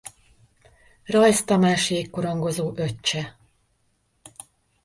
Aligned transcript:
Rajz 1.05 1.43
Tamás 1.45 1.89
jégkorongozó 1.89 2.73
öccse. 2.75 3.37